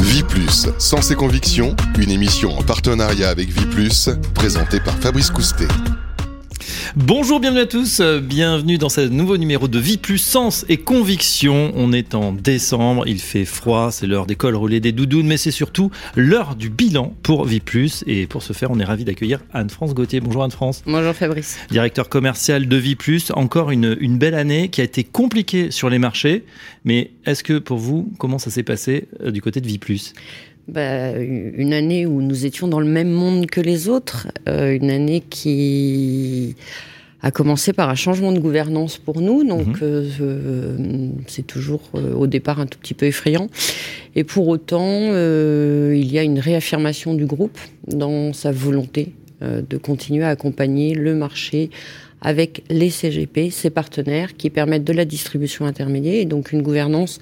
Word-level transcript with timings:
Vie 0.00 0.22
Plus, 0.22 0.68
sans 0.78 1.00
ses 1.00 1.14
convictions, 1.14 1.74
une 1.98 2.10
émission 2.10 2.56
en 2.56 2.62
partenariat 2.62 3.30
avec 3.30 3.48
Vie 3.48 3.66
Plus, 3.66 4.10
présentée 4.34 4.80
par 4.80 4.94
Fabrice 4.94 5.30
Coustet. 5.30 5.68
Bonjour, 6.96 7.40
bienvenue 7.40 7.60
à 7.60 7.66
tous, 7.66 8.00
bienvenue 8.00 8.78
dans 8.78 8.88
ce 8.88 9.02
nouveau 9.02 9.36
numéro 9.36 9.68
de 9.68 9.78
Vie 9.78 9.98
plus 9.98 10.18
Sens 10.18 10.64
et 10.68 10.76
Conviction. 10.76 11.72
On 11.74 11.92
est 11.92 12.14
en 12.14 12.32
décembre, 12.32 13.06
il 13.06 13.20
fait 13.20 13.44
froid, 13.44 13.90
c'est 13.90 14.06
l'heure 14.06 14.26
des 14.26 14.36
cols 14.36 14.56
roulés, 14.56 14.80
des 14.80 14.92
doudounes, 14.92 15.26
mais 15.26 15.36
c'est 15.36 15.50
surtout 15.50 15.90
l'heure 16.16 16.56
du 16.56 16.70
bilan 16.70 17.14
pour 17.22 17.44
Vie 17.44 17.60
plus. 17.60 18.04
Et 18.06 18.26
pour 18.26 18.42
ce 18.42 18.52
faire, 18.52 18.70
on 18.70 18.78
est 18.80 18.84
ravi 18.84 19.04
d'accueillir 19.04 19.40
Anne-France 19.52 19.94
Gauthier. 19.94 20.20
Bonjour 20.20 20.44
Anne-France. 20.44 20.82
Bonjour 20.86 21.14
Fabrice. 21.14 21.58
Directeur 21.70 22.08
commercial 22.08 22.68
de 22.68 22.76
Vie 22.76 22.96
plus. 22.96 23.30
Encore 23.32 23.70
une, 23.70 23.96
une 24.00 24.18
belle 24.18 24.34
année 24.34 24.68
qui 24.68 24.80
a 24.80 24.84
été 24.84 25.04
compliquée 25.04 25.70
sur 25.70 25.90
les 25.90 25.98
marchés, 25.98 26.44
mais 26.84 27.12
est-ce 27.26 27.44
que 27.44 27.58
pour 27.58 27.78
vous, 27.78 28.12
comment 28.18 28.38
ça 28.38 28.50
s'est 28.50 28.62
passé 28.62 29.08
euh, 29.20 29.30
du 29.30 29.42
côté 29.42 29.60
de 29.60 29.66
Vie 29.66 29.78
plus? 29.78 30.14
Bah, 30.68 31.12
une 31.18 31.72
année 31.72 32.04
où 32.04 32.20
nous 32.20 32.44
étions 32.44 32.68
dans 32.68 32.80
le 32.80 32.86
même 32.86 33.10
monde 33.10 33.46
que 33.46 33.60
les 33.60 33.88
autres, 33.88 34.28
euh, 34.48 34.76
une 34.76 34.90
année 34.90 35.22
qui 35.28 36.56
a 37.22 37.30
commencé 37.30 37.72
par 37.72 37.88
un 37.88 37.94
changement 37.94 38.32
de 38.32 38.38
gouvernance 38.38 38.98
pour 38.98 39.22
nous, 39.22 39.44
donc 39.44 39.66
mhm. 39.66 39.76
euh, 39.82 40.08
euh, 40.20 41.08
c'est 41.26 41.46
toujours 41.46 41.80
au 42.14 42.26
départ 42.26 42.60
un 42.60 42.66
tout 42.66 42.78
petit 42.78 42.92
peu 42.92 43.06
effrayant. 43.06 43.48
Et 44.14 44.24
pour 44.24 44.46
autant, 44.48 45.10
il 45.10 46.12
y 46.12 46.18
a 46.18 46.22
une 46.22 46.38
réaffirmation 46.38 47.14
du 47.14 47.24
groupe 47.24 47.58
dans 47.86 48.32
sa 48.34 48.52
volonté 48.52 49.12
de 49.40 49.76
continuer 49.76 50.24
à 50.24 50.28
accompagner 50.28 50.94
le 50.94 51.14
marché 51.14 51.70
avec 52.20 52.64
les 52.68 52.90
CGP, 52.90 53.50
ses 53.50 53.70
partenaires, 53.70 54.36
qui 54.36 54.50
permettent 54.50 54.84
de 54.84 54.92
la 54.92 55.04
distribution 55.04 55.66
intermédiaire 55.66 56.20
et 56.20 56.24
donc 56.24 56.52
une 56.52 56.62
gouvernance 56.62 57.20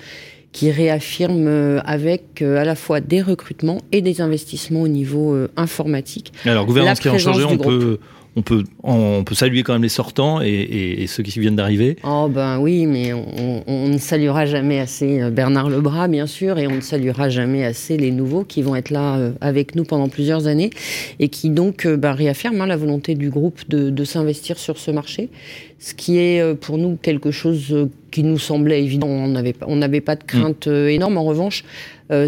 qui 0.57 0.71
réaffirme 0.71 1.49
euh, 1.49 1.81
avec 1.85 2.41
euh, 2.41 2.59
à 2.59 2.65
la 2.65 2.77
fois 2.77 3.03
des 3.03 3.21
recrutements 3.21 3.83
et 3.93 4.01
des 4.01 4.23
investissements 4.23 4.81
au 4.81 4.89
niveau 4.89 5.35
euh, 5.35 5.51
informatique. 5.59 6.33
Alors, 6.47 6.65
gouvernance 6.65 6.99
qui 6.99 7.11
a 7.11 7.19
changé, 7.19 7.45
on 7.45 7.59
peut, 7.59 7.99
on 8.37 8.43
peut, 8.43 8.65
on 8.83 9.25
peut 9.25 9.35
saluer 9.35 9.63
quand 9.63 9.73
même 9.73 9.83
les 9.83 9.89
sortants 9.89 10.43
et, 10.43 11.07
ceux 11.09 11.23
qui 11.23 11.41
viennent 11.41 11.57
d'arriver. 11.57 11.97
Oh 12.05 12.29
ben 12.29 12.59
oui, 12.59 12.85
mais 12.85 13.13
on, 13.15 13.89
ne 13.89 13.99
saluera 13.99 14.45
jamais 14.45 14.79
assez 14.79 15.23
euh, 15.23 15.31
Bernard 15.31 15.71
Lebras, 15.71 16.09
bien 16.09 16.27
sûr, 16.27 16.59
et 16.59 16.67
on 16.67 16.77
ne 16.77 16.81
saluera 16.83 17.31
jamais 17.31 17.65
assez 17.65 17.97
les 17.97 18.11
nouveaux 18.11 18.45
qui 18.45 18.61
vont 18.61 18.77
être 18.77 18.91
là 18.91 19.17
euh, 19.17 19.33
avec 19.41 19.75
nous 19.75 19.85
pendant 19.85 20.09
plusieurs 20.09 20.47
années 20.47 20.71
et 21.19 21.29
qui 21.29 21.49
donc 21.49 21.87
euh, 21.87 21.97
ben, 21.97 22.13
réaffirment 22.13 22.61
hein, 22.61 22.67
la 22.67 22.77
volonté 22.77 23.15
du 23.15 23.31
groupe 23.31 23.67
de, 23.69 24.05
s'investir 24.05 24.59
sur 24.59 24.79
ce 24.79 24.91
marché, 24.91 25.31
ce 25.79 25.95
qui 25.95 26.19
est 26.19 26.55
pour 26.61 26.79
nous 26.79 26.97
quelque 27.01 27.31
chose 27.31 27.89
qui 28.11 28.23
nous 28.23 28.39
semblait 28.39 28.83
évident. 28.85 29.09
On 29.09 29.29
n'avait 29.29 29.55
on 29.67 29.77
n'avait 29.77 30.01
pas 30.01 30.15
de 30.15 30.23
crainte 30.23 30.69
mm. 30.69 30.89
énorme. 30.89 31.17
En 31.17 31.25
revanche, 31.25 31.65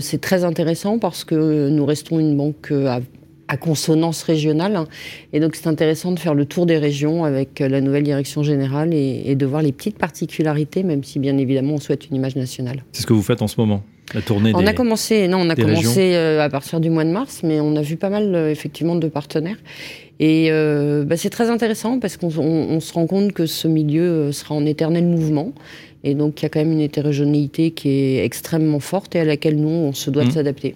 c'est 0.01 0.21
très 0.21 0.43
intéressant 0.43 0.99
parce 0.99 1.23
que 1.23 1.69
nous 1.69 1.87
restons 1.87 2.19
une 2.19 2.37
banque 2.37 2.73
à 2.73 3.01
à 3.49 3.57
consonance 3.57 4.23
régionale. 4.23 4.79
Et 5.33 5.41
donc 5.41 5.57
c'est 5.57 5.67
intéressant 5.67 6.13
de 6.13 6.19
faire 6.19 6.35
le 6.35 6.45
tour 6.45 6.67
des 6.67 6.79
régions 6.79 7.25
avec 7.25 7.61
euh, 7.61 7.69
la 7.69 7.81
nouvelle 7.81 8.05
direction 8.05 8.43
générale 8.43 8.95
et, 8.95 9.35
de 9.35 9.47
voir 9.47 9.63
les 9.63 9.73
petites 9.73 9.99
particularités, 9.99 10.83
même 10.83 11.03
si 11.03 11.19
bien 11.19 11.37
évidemment 11.39 11.75
on 11.75 11.81
souhaite 11.81 12.09
une 12.09 12.17
image 12.17 12.37
nationale. 12.37 12.85
C'est 12.93 13.03
ce 13.03 13.07
que 13.07 13.15
vous 13.15 13.23
faites 13.23 13.43
en 13.43 13.49
ce 13.49 13.59
moment 13.59 13.83
la 14.15 14.23
tournée 14.23 14.53
On 14.55 14.67
a 14.67 14.73
commencé, 14.73 15.29
non, 15.29 15.39
on 15.39 15.51
a 15.51 15.55
commencé 15.57 16.15
euh, 16.15 16.43
à 16.43 16.49
partir 16.49 16.81
du 16.81 16.89
mois 16.89 17.05
de 17.05 17.11
mars, 17.11 17.41
mais 17.43 17.61
on 17.61 17.77
a 17.77 17.83
vu 17.83 17.97
pas 17.97 18.09
mal 18.09 18.35
euh, 18.35 18.51
effectivement 18.51 18.97
de 18.97 19.07
partenaires. 19.07 19.59
Et 20.21 20.51
bah, 21.07 21.17
c'est 21.17 21.31
très 21.31 21.49
intéressant 21.49 22.01
parce 22.01 22.17
qu'on 22.17 22.31
se 22.81 22.93
rend 22.93 23.07
compte 23.07 23.33
que 23.33 23.47
ce 23.47 23.69
milieu 23.69 24.33
sera 24.33 24.57
en 24.57 24.67
éternel 24.67 25.05
mouvement. 25.05 25.53
Et 26.03 26.15
donc 26.15 26.41
il 26.41 26.45
y 26.45 26.47
a 26.47 26.49
quand 26.49 26.59
même 26.59 26.73
une 26.73 26.81
hétérogénéité 26.81 27.71
qui 27.71 27.89
est 27.89 28.25
extrêmement 28.25 28.81
forte 28.81 29.15
et 29.15 29.21
à 29.21 29.25
laquelle 29.25 29.61
nous, 29.61 29.69
on 29.69 29.93
se 29.93 30.11
doit 30.11 30.25
de 30.25 30.31
mmh. 30.31 30.33
s'adapter. 30.33 30.75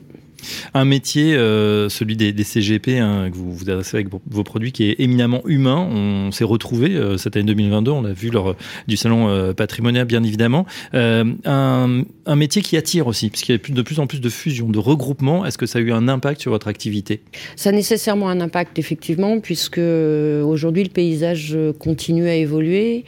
Un 0.74 0.84
métier, 0.84 1.34
euh, 1.34 1.88
celui 1.88 2.16
des, 2.16 2.32
CGP, 2.42 2.98
hein, 2.98 3.30
que 3.30 3.36
vous 3.36 3.52
vous 3.52 3.70
adressez 3.70 3.96
avec 3.96 4.08
vos 4.08 4.42
produits, 4.42 4.72
qui 4.72 4.84
est 4.84 4.96
éminemment 4.98 5.42
humain. 5.46 5.76
On 5.76 6.32
s'est 6.32 6.44
retrouvé 6.44 6.90
euh, 6.90 7.16
cette 7.16 7.36
année 7.36 7.46
2022, 7.46 7.90
on 7.90 8.02
l'a 8.02 8.12
vu 8.12 8.30
lors 8.30 8.56
du 8.88 8.96
salon 8.96 9.28
euh, 9.28 9.52
patrimonial, 9.52 10.06
bien 10.06 10.22
évidemment. 10.22 10.66
Un, 10.92 12.04
métier 12.36 12.62
qui 12.62 12.76
attire 12.76 13.06
aussi, 13.06 13.30
puisqu'il 13.30 13.52
y 13.52 13.54
a 13.54 13.58
de 13.58 13.82
plus 13.82 14.00
en 14.00 14.06
plus 14.06 14.20
de 14.20 14.28
fusions, 14.28 14.68
de 14.68 14.78
regroupements. 14.78 15.46
Est-ce 15.46 15.58
que 15.58 15.66
ça 15.66 15.78
a 15.78 15.82
eu 15.82 15.92
un 15.92 16.08
impact 16.08 16.40
sur 16.40 16.50
votre 16.50 16.68
activité? 16.68 17.20
Ça 17.56 17.70
a 17.70 17.72
nécessairement 17.72 18.28
un 18.28 18.40
impact, 18.40 18.78
effectivement, 18.78 19.38
puisque 19.38 19.78
aujourd'hui 19.78 20.82
le 20.82 20.90
paysage 20.90 21.56
continue 21.78 22.28
à 22.28 22.34
évoluer 22.34 23.04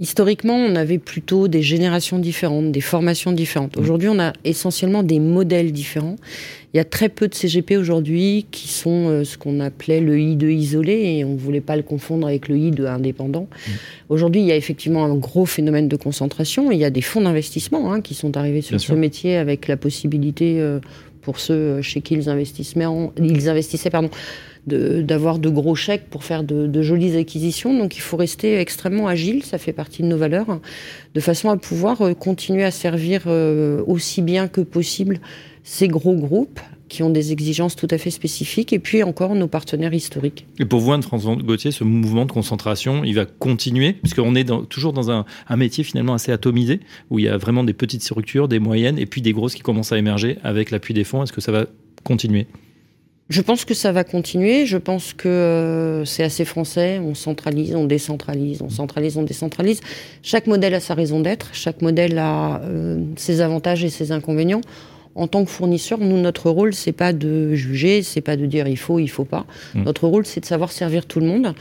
historiquement, 0.00 0.54
on 0.54 0.76
avait 0.76 0.98
plutôt 0.98 1.48
des 1.48 1.62
générations 1.62 2.18
différentes, 2.18 2.72
des 2.72 2.80
formations 2.80 3.32
différentes. 3.32 3.76
Mmh. 3.76 3.80
Aujourd'hui, 3.80 4.08
on 4.08 4.18
a 4.18 4.32
essentiellement 4.44 5.02
des 5.02 5.20
modèles 5.20 5.72
différents. 5.72 6.16
Il 6.74 6.76
y 6.76 6.80
a 6.80 6.84
très 6.84 7.08
peu 7.08 7.28
de 7.28 7.34
CGP 7.34 7.76
aujourd'hui 7.76 8.46
qui 8.50 8.68
sont 8.68 9.08
euh, 9.08 9.24
ce 9.24 9.38
qu'on 9.38 9.60
appelait 9.60 10.00
le 10.00 10.20
I 10.20 10.36
de 10.36 10.48
isolé 10.48 11.16
et 11.18 11.24
on 11.24 11.32
ne 11.32 11.38
voulait 11.38 11.60
pas 11.60 11.76
le 11.76 11.82
confondre 11.82 12.26
avec 12.26 12.48
le 12.48 12.58
I 12.58 12.70
de 12.70 12.84
indépendant. 12.84 13.48
Mmh. 13.50 13.70
Aujourd'hui, 14.10 14.40
il 14.42 14.46
y 14.46 14.52
a 14.52 14.56
effectivement 14.56 15.04
un 15.04 15.14
gros 15.14 15.46
phénomène 15.46 15.88
de 15.88 15.96
concentration. 15.96 16.70
Il 16.70 16.78
y 16.78 16.84
a 16.84 16.90
des 16.90 17.02
fonds 17.02 17.22
d'investissement 17.22 17.92
hein, 17.92 18.00
qui 18.00 18.14
sont 18.14 18.36
arrivés 18.36 18.62
sur 18.62 18.80
ce 18.80 18.92
métier 18.92 19.36
avec 19.36 19.68
la 19.68 19.76
possibilité 19.76 20.60
euh, 20.60 20.80
pour 21.22 21.40
ceux 21.40 21.54
euh, 21.54 21.82
chez 21.82 22.02
qui 22.02 22.14
ils 22.14 22.28
investissaient, 22.28 22.78
ils 23.18 23.48
investissaient 23.48 23.90
pardon, 23.90 24.10
d'avoir 24.66 25.38
de, 25.38 25.48
gros 25.48 25.74
chèques 25.74 26.08
pour 26.10 26.24
faire 26.24 26.42
de, 26.42 26.82
jolies 26.82 27.16
acquisitions. 27.16 27.76
Donc 27.76 27.96
il 27.96 28.00
faut 28.00 28.16
rester 28.16 28.58
extrêmement 28.58 29.08
agile, 29.08 29.44
ça 29.44 29.58
fait 29.58 29.72
partie 29.72 30.02
de 30.02 30.08
nos 30.08 30.18
valeurs, 30.18 30.60
de 31.14 31.20
façon 31.20 31.50
à 31.50 31.56
pouvoir 31.56 32.02
euh, 32.02 32.14
continuer 32.14 32.64
à 32.64 32.70
servir 32.70 33.22
euh, 33.26 33.82
aussi 33.86 34.22
bien 34.22 34.48
que 34.48 34.60
possible 34.60 35.20
ces 35.62 35.88
gros 35.88 36.14
groupes 36.14 36.60
qui 36.88 37.02
ont 37.02 37.10
des 37.10 37.32
exigences 37.32 37.74
tout 37.74 37.88
à 37.90 37.98
fait 37.98 38.10
spécifiques, 38.10 38.72
et 38.72 38.78
puis 38.78 39.02
encore 39.02 39.34
nos 39.34 39.48
partenaires 39.48 39.92
historiques. 39.92 40.46
Et 40.60 40.64
pour 40.64 40.80
vous, 40.80 40.92
Anne-François 40.92 41.34
Gauthier, 41.36 41.72
ce 41.72 41.82
mouvement 41.82 42.26
de 42.26 42.32
concentration, 42.32 43.02
il 43.02 43.14
va 43.14 43.24
continuer, 43.26 43.94
puisqu'on 43.94 44.36
est 44.36 44.48
toujours 44.68 44.92
dans 44.92 45.10
un, 45.10 45.24
un, 45.48 45.56
métier 45.56 45.82
finalement 45.82 46.14
assez 46.14 46.30
atomisé, 46.30 46.80
où 47.10 47.18
il 47.18 47.24
y 47.24 47.28
a 47.28 47.36
vraiment 47.36 47.64
des 47.64 47.72
petites 47.72 48.02
structures, 48.02 48.46
des 48.46 48.60
moyennes, 48.60 48.98
et 48.98 49.06
puis 49.06 49.20
des 49.20 49.32
grosses 49.32 49.54
qui 49.54 49.62
commencent 49.62 49.92
à 49.92 49.98
émerger 49.98 50.38
avec 50.44 50.70
l'appui 50.70 50.94
des 50.94 51.04
fonds. 51.04 51.24
Est-ce 51.24 51.32
que 51.32 51.40
ça 51.40 51.50
va 51.50 51.66
continuer? 52.04 52.46
Je 53.28 53.40
pense 53.40 53.64
que 53.64 53.74
ça 53.74 53.92
va 53.92 54.04
continuer. 54.04 54.66
Je 54.66 54.76
pense 54.76 55.12
que 55.12 55.28
euh, 55.28 56.04
c'est 56.04 56.22
assez 56.22 56.44
français. 56.44 57.00
On 57.00 57.14
centralise, 57.14 57.74
on 57.74 57.84
décentralise, 57.84 58.62
on 58.62 58.70
centralise, 58.70 59.16
on 59.16 59.24
décentralise. 59.24 59.80
Chaque 60.22 60.46
modèle 60.46 60.74
a 60.74 60.80
sa 60.80 60.94
raison 60.94 61.20
d'être. 61.20 61.48
Chaque 61.52 61.82
modèle 61.82 62.18
a 62.18 62.60
euh, 62.62 63.00
ses 63.16 63.40
avantages 63.40 63.84
et 63.84 63.90
ses 63.90 64.12
inconvénients. 64.12 64.60
En 65.16 65.28
tant 65.28 65.44
que 65.44 65.50
fournisseur, 65.50 65.98
nous, 65.98 66.18
notre 66.18 66.50
rôle, 66.50 66.74
c'est 66.74 66.92
pas 66.92 67.12
de 67.12 67.54
juger, 67.54 68.02
c'est 68.02 68.20
pas 68.20 68.36
de 68.36 68.44
dire 68.44 68.68
il 68.68 68.76
faut, 68.76 68.98
il 68.98 69.08
faut 69.08 69.24
pas. 69.24 69.46
Mmh. 69.74 69.84
Notre 69.84 70.06
rôle, 70.06 70.26
c'est 70.26 70.40
de 70.40 70.46
savoir 70.46 70.70
servir 70.70 71.06
tout 71.06 71.20
le 71.20 71.26
monde. 71.26 71.54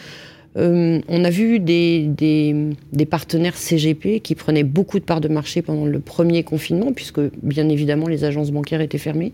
Euh, 0.57 1.01
on 1.07 1.25
a 1.25 1.29
vu 1.29 1.59
des, 1.59 2.75
partenaires 3.09 3.57
CGP 3.57 4.21
qui 4.21 4.35
prenaient 4.35 4.63
beaucoup 4.63 4.99
de 4.99 5.03
parts 5.03 5.21
de 5.21 5.27
marché 5.27 5.61
pendant 5.61 5.85
le 5.85 5.99
premier 5.99 6.43
confinement, 6.43 6.93
puisque 6.93 7.19
bien 7.43 7.67
évidemment 7.69 8.07
les 8.07 8.23
agences 8.23 8.51
bancaires 8.51 8.81
étaient 8.81 8.97
fermées. 8.97 9.33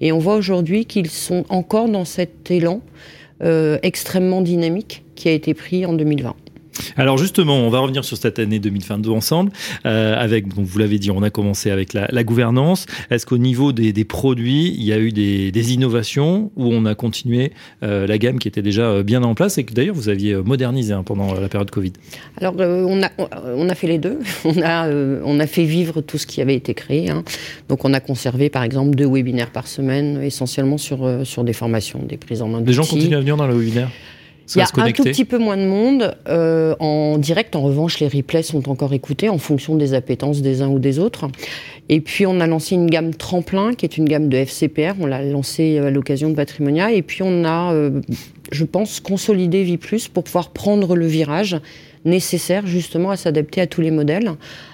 Et 0.00 0.12
on 0.12 0.18
voit 0.18 0.36
aujourd'hui 0.36 0.86
qu'ils 0.86 1.10
sont 1.10 1.44
encore 1.48 1.88
dans 1.88 2.04
cet 2.04 2.50
élan 2.50 2.80
euh, 3.42 3.78
extrêmement 3.82 4.40
dynamique 4.40 5.04
qui 5.14 5.28
a 5.28 5.32
été 5.32 5.54
pris 5.54 5.84
en 5.86 5.92
2020. 5.92 6.34
Alors 6.96 7.18
justement, 7.18 7.56
on 7.56 7.70
va 7.70 7.80
revenir 7.80 8.04
sur 8.04 8.16
cette 8.16 8.38
année 8.38 8.58
2022 8.58 9.10
ensemble. 9.10 9.52
Euh, 9.86 10.14
avec, 10.16 10.48
donc 10.48 10.64
vous 10.64 10.78
l'avez 10.78 10.98
dit, 10.98 11.10
on 11.10 11.22
a 11.22 11.30
commencé 11.30 11.70
avec 11.70 11.92
la, 11.92 12.24
gouvernance. 12.24 12.86
Est-ce 13.10 13.26
qu'au 13.26 13.38
niveau 13.38 13.72
des, 13.72 14.04
produits, 14.04 14.74
il 14.76 14.84
y 14.84 14.92
a 14.92 14.98
eu 14.98 15.12
des, 15.12 15.72
innovations 15.74 16.50
ou 16.56 16.66
on 16.72 16.84
a 16.84 16.94
continué 16.94 17.52
euh, 17.82 18.06
la 18.06 18.18
gamme 18.18 18.38
qui 18.38 18.48
était 18.48 18.62
déjà 18.62 18.82
euh, 18.82 19.02
bien 19.02 19.22
en 19.22 19.34
place 19.34 19.56
et 19.56 19.64
que 19.64 19.72
d'ailleurs 19.72 19.94
vous 19.94 20.10
aviez 20.10 20.34
modernisé 20.36 20.92
hein, 20.92 21.02
pendant 21.04 21.32
la 21.34 21.48
période 21.48 21.70
Covid? 21.70 21.94
Alors 22.38 22.54
on, 22.58 23.02
a, 23.02 23.10
on 23.56 23.68
a 23.68 23.74
fait 23.74 23.86
les 23.86 23.98
deux. 23.98 24.18
On 24.44 24.60
a, 24.62 24.88
on 24.88 25.40
a 25.40 25.46
fait 25.46 25.64
vivre 25.64 26.00
tout 26.02 26.18
ce 26.18 26.26
qui 26.26 26.42
avait 26.42 26.54
été 26.54 26.74
créé. 26.74 27.10
Hein. 27.10 27.24
Donc 27.68 27.84
on 27.84 27.94
a 27.94 28.00
conservé 28.00 28.50
par 28.50 28.62
exemple 28.62 28.94
deux 28.94 29.06
webinaires 29.06 29.50
par 29.50 29.66
semaine, 29.66 30.22
essentiellement 30.22 30.76
sur, 30.76 31.20
sur 31.24 31.44
des 31.44 31.54
formations, 31.54 32.00
des 32.02 32.18
prises 32.18 32.42
en 32.42 32.48
main 32.48 32.60
Des 32.60 32.72
gens 32.72 32.84
continuent 32.84 33.16
à 33.16 33.20
venir 33.20 33.36
dans 33.36 33.46
le 33.46 33.54
webinaire? 33.54 33.90
Il 34.54 34.58
y 34.58 34.60
a 34.60 34.66
un 34.76 34.92
tout 34.92 35.04
petit 35.04 35.24
peu 35.24 35.38
moins 35.38 35.56
de 35.56 35.66
monde 35.66 36.16
euh, 36.28 36.74
en 36.78 37.18
direct. 37.18 37.56
En 37.56 37.62
revanche, 37.62 38.00
les 38.00 38.08
replays 38.08 38.42
sont 38.42 38.68
encore 38.68 38.92
écoutés 38.92 39.28
en 39.28 39.38
fonction 39.38 39.74
des 39.74 39.94
appétences 39.94 40.42
des 40.42 40.62
uns 40.62 40.68
ou 40.68 40.78
des 40.78 40.98
autres. 40.98 41.28
Et 41.88 42.00
puis, 42.00 42.26
on 42.26 42.40
a 42.40 42.46
lancé 42.46 42.74
une 42.74 42.88
gamme 42.88 43.14
tremplin, 43.14 43.74
qui 43.74 43.86
est 43.86 43.96
une 43.96 44.04
gamme 44.06 44.28
de 44.28 44.36
FCPR. 44.36 44.94
On 45.00 45.06
l'a 45.06 45.22
lancée 45.22 45.78
à 45.78 45.90
l'occasion 45.90 46.30
de 46.30 46.34
Patrimonia. 46.34 46.92
Et 46.92 47.02
puis, 47.02 47.22
on 47.22 47.44
a, 47.44 47.72
euh, 47.72 48.00
je 48.52 48.64
pense, 48.64 49.00
consolidé 49.00 49.62
Vie 49.62 49.78
Plus 49.78 50.08
pour 50.08 50.24
pouvoir 50.24 50.50
prendre 50.50 50.94
le 50.96 51.06
virage 51.06 51.56
nécessaire 52.04 52.66
justement 52.66 53.10
à 53.10 53.16
s'adapter 53.16 53.60
à 53.60 53.66
tous 53.66 53.80
les 53.80 53.90
modèles, 53.90 54.32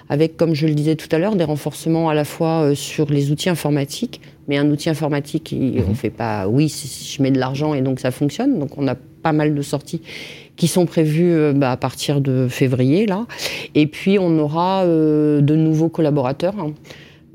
avec, 0.08 0.36
comme 0.36 0.54
je 0.54 0.66
le 0.66 0.74
disais 0.74 0.96
tout 0.96 1.08
à 1.12 1.18
l'heure, 1.18 1.36
des 1.36 1.44
renforcements 1.44 2.08
à 2.08 2.14
la 2.14 2.24
fois 2.24 2.62
euh, 2.62 2.74
sur 2.74 3.10
les 3.10 3.30
outils 3.30 3.48
informatiques, 3.48 4.20
mais 4.48 4.58
un 4.58 4.68
outil 4.68 4.90
informatique, 4.90 5.54
mhm. 5.56 5.84
on 5.86 5.90
ne 5.90 5.94
fait 5.94 6.10
pas 6.10 6.48
oui, 6.48 6.68
je 6.68 7.22
mets 7.22 7.30
de 7.30 7.38
l'argent 7.38 7.74
et 7.74 7.82
donc 7.82 8.00
ça 8.00 8.10
fonctionne. 8.10 8.58
Donc 8.58 8.76
on 8.76 8.88
a 8.88 8.96
pas 9.22 9.32
mal 9.32 9.54
de 9.54 9.62
sorties 9.62 10.02
qui 10.56 10.68
sont 10.68 10.84
prévues 10.84 11.32
euh, 11.32 11.52
bah, 11.54 11.72
à 11.72 11.76
partir 11.76 12.20
de 12.20 12.46
février 12.48 13.06
là. 13.06 13.26
Et 13.74 13.86
puis 13.86 14.18
on 14.18 14.38
aura 14.38 14.84
euh, 14.84 15.40
de 15.40 15.54
nouveaux 15.56 15.88
collaborateurs. 15.88 16.54
Hein. 16.58 16.72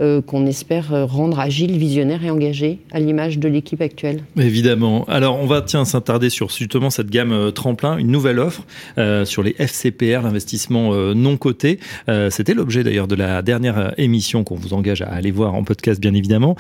Euh, 0.02 0.22
qu'on 0.22 0.46
espère 0.46 0.94
euh, 0.94 1.06
rendre 1.06 1.40
agile, 1.40 1.78
visionnaire 1.78 2.26
et 2.26 2.30
engagé 2.30 2.80
à 2.92 3.00
l'image 3.00 3.40
de 3.40 3.48
l'équipe 3.48 3.80
actuelle. 3.80 4.24
Évidemment. 4.38 5.06
Alors 5.06 5.40
on 5.40 5.46
va 5.46 5.62
tiens 5.62 5.86
s'attarder 5.86 6.30
sur 6.30 6.50
justement 6.50 6.90
cette 6.90 7.10
gamme 7.10 7.32
euh, 7.32 7.52
tremplin, 7.52 7.98
une 7.98 8.12
nouvelle 8.12 8.40
offre 8.40 8.66
sur 9.26 9.42
les 9.42 9.56
FCPR, 9.58 10.22
l'investissement 10.24 10.94
non 11.14 11.38
coté. 11.38 11.80
C'était 12.30 12.54
l'objet 12.54 12.84
d'ailleurs 12.84 13.08
de 13.08 13.16
la 13.16 13.42
dernière 13.42 13.94
émission 13.98 14.44
qu'on 14.44 14.56
vous 14.56 14.74
engage 14.74 15.02
à 15.02 15.08
aller 15.08 15.32
voir 15.32 15.54
en 15.54 15.64
podcast 15.64 16.02
bien 16.02 16.14
évidemment. 16.14 16.56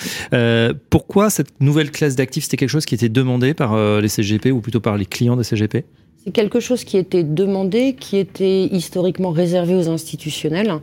pourquoi 0.90 1.30
cette 1.30 1.60
nouvelle 1.60 1.92
classe 1.92 2.16
d'actifs 2.16 2.46
C'était 2.46 2.58
quelque 2.58 2.70
chose 2.70 2.86
qui 2.86 2.96
était 2.96 3.10
demandé 3.10 3.54
par 3.54 4.02
les 4.02 4.08
CGP 4.08 4.52
ou 4.52 4.62
plutôt 4.62 4.80
par 4.80 4.98
les 4.98 5.06
clients 5.06 5.36
des 5.36 5.44
CGP 5.44 5.86
C'est 6.24 6.32
quelque 6.32 6.60
chose 6.60 6.84
qui 6.84 6.98
était 6.98 7.24
demandé, 7.24 7.96
qui 8.00 8.18
était 8.18 8.66
historiquement 8.66 9.32
réservé 9.32 9.76
aux 9.76 9.90
institutionnels 9.90 10.80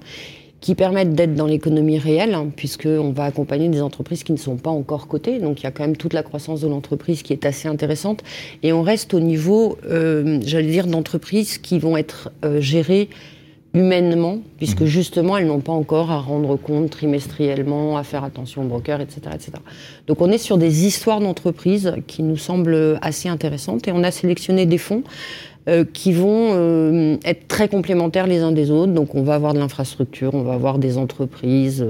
qui 0.63 0.77
permettent 0.77 1.15
d'être 1.15 1.35
dans 1.35 1.47
l'économie 1.47 1.99
réelle, 1.99 2.35
hein, 2.35 2.47
puisqu'on 2.55 3.11
va 3.11 3.25
accompagner 3.25 3.69
des 3.69 3.83
entreprises 3.83 4.23
qui 4.23 4.33
ne 4.33 4.39
sont 4.39 4.57
pas 4.57 4.71
encore 4.71 5.09
cotées. 5.09 5.41
Donc 5.41 5.61
il 5.61 5.65
y 5.65 5.67
a 5.67 5.73
quand 5.73 5.83
même 5.83 5.97
toute 5.97 6.15
la 6.15 6.23
croissance 6.23 6.61
de 6.61 6.69
l'entreprise 6.69 7.23
qui 7.23 7.33
est 7.33 7.45
assez 7.45 7.69
intéressante. 7.69 8.23
Et 8.63 8.73
on 8.73 8.83
reste 8.83 9.13
au 9.13 9.21
niveau, 9.21 9.77
euh, 9.91 10.39
j'allais 10.47 10.71
dire, 10.71 10.87
d'entreprises 10.87 11.59
qui 11.59 11.81
vont 11.81 11.97
être 11.97 12.31
euh, 12.45 12.61
gérées 12.61 13.11
humainement, 13.75 14.39
puisque 14.59 14.83
mmh. 14.83 14.87
justement, 14.87 15.37
elles 15.37 15.47
n'ont 15.47 15.61
pas 15.61 15.73
encore 15.73 16.11
à 16.11 16.19
rendre 16.19 16.57
compte 16.57 16.91
trimestriellement, 16.91 17.97
à 17.97 18.05
faire 18.05 18.23
attention 18.23 18.63
aux 18.63 18.67
brokers, 18.67 19.01
etc., 19.01 19.21
etc. 19.35 19.53
Donc 20.07 20.21
on 20.21 20.31
est 20.31 20.39
sur 20.39 20.59
des 20.59 20.85
histoires 20.85 21.21
d'entreprises 21.21 21.95
qui 22.07 22.23
nous 22.23 22.37
semblent 22.37 22.99
assez 23.01 23.29
intéressantes 23.29 23.89
et 23.89 23.93
on 23.93 24.05
a 24.05 24.11
sélectionné 24.11 24.67
des 24.67 24.79
fonds 24.79 25.03
euh, 25.69 25.85
qui 25.85 26.13
vont 26.13 26.51
euh, 26.55 27.17
être 27.25 27.47
très 27.47 27.69
complémentaires 27.69 28.27
les 28.27 28.41
uns 28.41 28.51
des 28.51 28.73
autres. 28.73 28.91
Donc 28.93 29.15
on 29.15 29.23
va 29.23 29.37
avoir 29.37 29.55
de 29.55 29.61
l'infrastructure, 29.61 30.35
on 30.35 30.43
va 30.43 30.55
avoir 30.55 30.79
des 30.79 30.99
entreprises, 30.99 31.87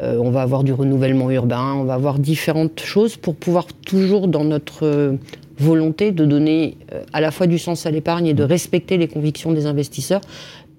euh, 0.00 0.16
on 0.18 0.30
va 0.30 0.40
avoir 0.40 0.64
du 0.64 0.72
renouvellement 0.72 1.30
urbain, 1.30 1.74
on 1.74 1.84
va 1.84 1.92
avoir 1.92 2.18
différentes 2.18 2.80
choses 2.80 3.18
pour 3.18 3.34
pouvoir 3.34 3.66
toujours 3.66 4.28
dans 4.28 4.44
notre 4.44 5.18
volonté 5.58 6.10
de 6.10 6.24
donner 6.24 6.78
à 7.12 7.20
la 7.20 7.30
fois 7.30 7.46
du 7.46 7.58
sens 7.58 7.84
à 7.84 7.90
l'épargne 7.90 8.28
et 8.28 8.34
de 8.34 8.44
respecter 8.44 8.96
les 8.96 9.08
convictions 9.08 9.52
des 9.52 9.66
investisseurs, 9.66 10.22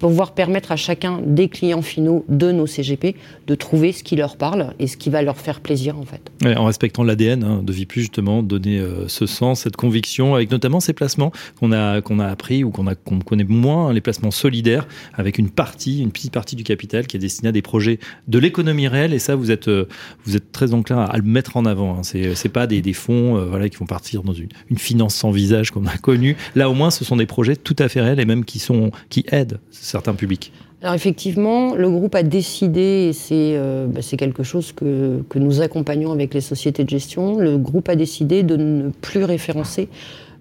pouvoir 0.08 0.32
permettre 0.32 0.70
à 0.70 0.76
chacun 0.76 1.22
des 1.24 1.48
clients 1.48 1.80
finaux 1.80 2.26
de 2.28 2.52
nos 2.52 2.66
CGP 2.66 3.16
de 3.46 3.54
trouver 3.54 3.90
ce 3.92 4.02
qui 4.02 4.16
leur 4.16 4.36
parle 4.36 4.74
et 4.78 4.86
ce 4.86 4.98
qui 4.98 5.08
va 5.08 5.22
leur 5.22 5.38
faire 5.38 5.60
plaisir 5.60 5.98
en 5.98 6.04
fait. 6.04 6.30
en 6.44 6.66
respectant 6.66 7.04
l'ADN 7.04 7.42
hein, 7.42 7.62
de 7.62 7.72
Viplus 7.72 8.02
justement, 8.02 8.42
donner 8.42 8.80
euh, 8.80 9.08
ce 9.08 9.24
sens, 9.24 9.60
cette 9.62 9.76
conviction, 9.76 10.34
avec 10.34 10.50
notamment 10.50 10.80
ces 10.80 10.92
placements 10.92 11.32
qu'on 11.58 11.72
a 11.72 12.02
qu'on 12.02 12.18
a 12.18 12.26
appris 12.26 12.64
ou 12.64 12.70
qu'on 12.70 12.84
qu'on 13.02 13.20
connaît 13.20 13.44
moins, 13.44 13.94
les 13.94 14.02
placements 14.02 14.30
solidaires, 14.30 14.86
avec 15.14 15.38
une 15.38 15.48
partie, 15.48 16.02
une 16.02 16.12
petite 16.12 16.32
partie 16.32 16.54
du 16.54 16.64
capital 16.64 17.06
qui 17.06 17.16
est 17.16 17.20
destinée 17.20 17.48
à 17.48 17.52
des 17.52 17.62
projets 17.62 17.98
de 18.28 18.38
l'économie 18.38 18.88
réelle 18.88 19.14
et 19.14 19.18
ça 19.18 19.36
vous 19.36 19.50
êtes 19.50 19.68
euh, 19.68 19.88
vous 20.26 20.36
êtes 20.36 20.52
très 20.52 20.74
enclin 20.74 20.98
à, 20.98 21.16
le 21.16 21.22
mettre 21.22 21.56
en 21.56 21.64
avant. 21.64 21.96
Hein. 21.96 22.02
C'est 22.02 22.34
c'est 22.34 22.50
pas 22.50 22.66
des, 22.66 22.92
fonds 22.92 23.38
euh, 23.38 23.46
voilà 23.46 23.70
qui 23.70 23.78
vont 23.78 23.86
partir 23.86 24.22
dans 24.22 24.34
une, 24.34 24.50
une 24.68 24.78
finance 24.78 25.14
sans 25.14 25.30
visage 25.30 25.70
qu'on 25.70 25.86
a 25.86 25.96
connu. 25.96 26.36
Là 26.56 26.68
au 26.68 26.74
moins 26.74 26.90
ce 26.90 27.06
sont 27.06 27.16
des 27.16 27.24
projets 27.24 27.56
tout 27.56 27.76
à 27.78 27.88
fait 27.88 28.02
réels 28.02 28.20
et 28.20 28.26
même 28.26 28.44
qui 28.44 28.58
sont 28.58 28.90
qui 29.08 29.24
aident 29.32 29.60
certains 29.94 30.14
publics 30.14 30.52
alors 30.82 30.96
effectivement, 30.96 31.74
le 31.74 31.88
groupe 31.88 32.14
a 32.14 32.22
décidé, 32.22 33.08
et 33.08 33.12
c'est 33.14 33.56
euh, 33.56 33.86
bah, 33.86 34.00
quelque 34.18 34.42
chose 34.42 34.72
que, 34.72 35.22
que, 35.30 35.38
nous 35.38 35.62
accompagnons 35.62 36.12
avec 36.12 36.34
les 36.34 36.42
sociétés 36.42 36.84
de 36.84 36.90
gestion, 36.90 37.38
le 37.38 37.56
groupe 37.56 37.88
a 37.88 37.96
décidé 37.96 38.42
de 38.42 38.56
ne 38.56 38.90
plus 38.90 39.24
référencer 39.24 39.88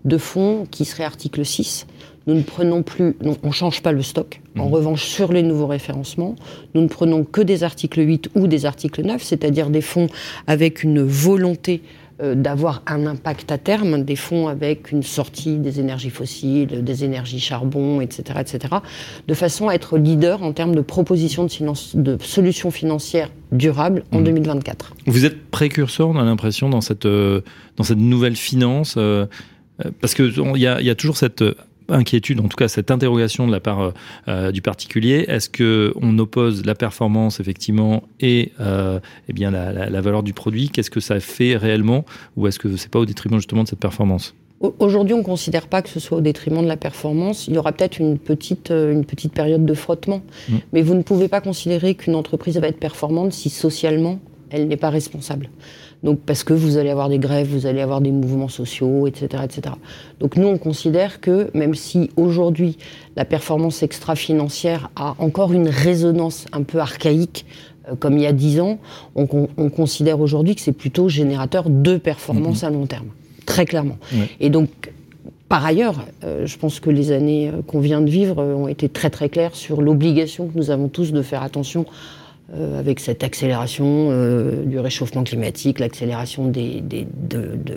de 0.04 0.18
fonds 0.18 0.68
qui 0.70 0.84
seraient 0.84 1.06
article 1.06 1.46
6. 1.46 1.88
Nous 2.28 2.34
ne 2.34 2.42
prenons 2.42 2.84
plus, 2.84 3.16
on 3.24 3.48
ne 3.48 3.54
change 3.54 3.82
pas 3.82 3.94
le 3.94 4.02
stock. 4.02 4.42
En 4.58 4.68
mmh. 4.68 4.74
revanche, 4.74 5.04
sur 5.06 5.32
les 5.32 5.44
nouveaux 5.44 5.68
référencements, 5.68 6.36
nous 6.74 6.82
ne 6.82 6.88
prenons 6.88 7.24
que 7.24 7.40
des 7.40 7.64
articles 7.64 8.02
8 8.02 8.32
ou 8.36 8.48
des 8.48 8.66
articles 8.66 9.02
9, 9.02 9.24
c'est-à-dire 9.24 9.70
des 9.70 9.82
fonds 9.82 10.08
avec 10.46 10.84
une 10.84 11.02
volonté 11.04 11.82
d'avoir 12.20 12.84
un 12.88 13.06
impact 13.06 13.52
à 13.52 13.58
terme, 13.58 14.04
des 14.04 14.16
fonds 14.16 14.48
avec 14.48 14.92
une 14.92 15.04
sortie 15.04 15.58
des 15.58 15.80
énergies 15.80 16.10
fossiles, 16.10 16.84
des 16.84 17.04
énergies 17.04 17.40
charbon, 17.40 18.02
etc., 18.02 18.40
etc., 18.40 18.76
de 19.28 19.34
façon 19.34 19.68
à 19.70 19.74
être 19.74 19.98
leader 19.98 20.44
en 20.44 20.54
termes 20.54 20.76
de 20.76 20.82
propositions 20.82 21.46
de, 21.46 22.00
de 22.02 22.18
solutions 22.24 22.72
financières 22.72 23.30
durables 23.52 24.04
en 24.12 24.22
2024. 24.22 24.94
Mmh. 24.94 25.12
Vous 25.12 25.26
êtes 25.26 25.50
précurseur, 25.50 26.10
on 26.10 26.18
a 26.18 26.24
l'impression, 26.24 26.70
dans 26.70 26.82
cette, 26.82 27.06
euh, 27.06 27.42
dans 27.78 27.84
cette 27.84 27.98
nouvelle 27.98 28.36
finance, 28.36 28.96
euh, 28.98 29.26
parce 30.00 30.14
qu'il 30.14 30.32
y 30.56 30.60
y 30.60 30.90
a 30.90 30.96
toujours 30.96 31.18
cette 31.18 31.44
inquiétude, 31.90 32.40
en 32.40 32.48
tout 32.48 32.58
cas 32.58 32.68
cette 32.68 32.92
interrogation 32.92 33.48
de 33.48 33.52
la 33.52 33.60
part 33.60 33.82
euh, 33.82 33.92
euh, 34.28 34.52
du 34.52 34.62
particulier. 34.62 35.26
Est-ce 35.28 35.50
que 35.50 35.94
on 36.02 36.18
oppose 36.20 36.66
la 36.66 36.76
performance 36.76 37.40
effectivement 37.40 38.04
et 38.20 38.52
euh, 38.60 39.00
eh 39.30 39.34
bien 39.34 39.52
la, 39.52 40.02
valeur 40.02 40.24
du 40.24 40.34
produit? 40.34 40.70
Qu'est-ce 40.70 40.92
que 40.92 41.00
ça 41.00 41.20
fait 41.20 41.56
réellement? 41.56 42.06
Ou 42.38 42.48
est-ce 42.48 42.60
que 42.60 42.76
c'est 42.78 42.90
pas 42.90 43.00
au 43.00 43.06
détriment 43.06 43.38
justement 43.38 43.64
de 43.64 43.68
cette 43.68 43.80
performance? 43.80 44.36
Aujourd'hui, 44.80 45.14
on 45.14 45.18
ne 45.18 45.24
considère 45.24 45.68
pas 45.68 45.82
que 45.82 45.90
ce 45.90 46.00
soit 46.00 46.20
au 46.20 46.22
détriment 46.22 46.62
de 46.62 46.68
la 46.68 46.78
performance. 46.78 47.48
Il 47.50 47.54
y 47.54 47.58
aura 47.58 47.74
peut-être 47.74 48.00
une 48.00 48.18
petite, 48.18 48.70
une 48.70 49.04
petite 49.04 49.34
période 49.34 49.66
de 49.66 49.74
frottement. 49.74 50.22
Mmh. 50.48 50.56
Mais 50.72 50.82
vous 50.82 50.94
ne 50.94 51.02
pouvez 51.02 51.28
pas 51.28 51.42
considérer 51.42 51.96
qu'une 51.96 52.16
entreprise 52.16 52.58
va 52.58 52.70
être 52.70 52.80
performante 52.80 53.34
si 53.34 53.50
socialement, 53.50 54.20
elle 54.54 54.68
n'est 54.68 54.78
pas 54.78 54.92
responsable. 54.92 55.50
Donc 56.04 56.20
parce 56.20 56.44
que 56.44 56.54
vous 56.54 56.78
allez 56.78 56.92
avoir 56.92 57.10
des 57.10 57.18
grèves, 57.18 57.48
vous 57.48 57.66
allez 57.66 57.82
avoir 57.82 58.02
des 58.02 58.12
mouvements 58.12 58.50
sociaux, 58.50 59.08
etc., 59.08 59.44
etc. 59.44 59.76
Donc 60.20 60.38
nous 60.38 60.48
on 60.48 60.58
considère 60.58 61.20
que 61.20 61.50
même 61.54 61.74
si 61.74 62.12
aujourd'hui 62.16 62.78
la 63.16 63.26
performance 63.26 63.84
extra-financière 63.84 64.92
a 64.96 65.16
encore 65.18 65.54
une 65.54 65.68
résonance 65.68 66.46
un 66.54 66.62
peu 66.62 66.80
archaïque 66.80 67.46
euh, 67.90 67.96
comme 67.96 68.18
il 68.18 68.24
y 68.24 68.28
a 68.28 68.32
dix 68.32 68.62
ans, 68.62 68.78
on, 69.16 69.26
considère 69.70 70.20
aujourd'hui 70.20 70.56
que 70.56 70.62
c'est 70.62 70.72
plutôt 70.72 71.10
générateur 71.10 71.70
de 71.70 71.98
performance 71.98 72.62
mm-hmm. 72.62 72.68
à 72.68 72.70
long 72.70 72.86
terme, 72.86 73.08
très 73.46 73.66
clairement. 73.66 73.98
Et 74.40 74.50
donc 74.50 74.70
par 75.50 75.66
ailleurs, 75.66 76.06
euh, 76.24 76.46
je 76.46 76.58
pense 76.58 76.80
que 76.80 76.90
les 76.90 77.12
années 77.12 77.50
euh, 77.50 77.62
qu'on 77.66 77.80
vient 77.80 78.02
de 78.02 78.10
vivre 78.10 78.44
ont 78.44 78.68
été 78.68 78.88
très 78.90 79.10
très 79.10 79.30
claires 79.30 79.56
sur 79.56 79.82
l'obligation 79.82 80.48
que 80.48 80.58
nous 80.58 80.70
avons 80.70 80.90
tous 80.90 81.12
de 81.12 81.22
faire 81.22 81.44
attention 81.44 81.86
euh, 82.52 82.78
avec 82.78 83.00
cette 83.00 83.24
accélération 83.24 84.10
euh, 84.12 84.66
du 84.66 84.78
réchauffement 84.78 85.24
climatique, 85.24 85.80
l'accélération 85.80 86.50
de, 86.50 86.82